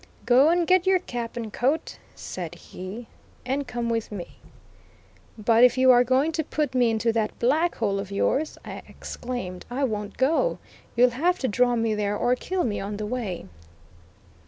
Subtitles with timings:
[0.25, 3.05] "Go and get your cap and coat," said he
[3.45, 4.39] "and come with me."
[5.37, 8.81] "But if you are going to put me into that black hole of yours," I
[8.87, 10.57] exclaimed, "I won't go;
[10.95, 13.45] you'll have to draw me there or kill me on the way."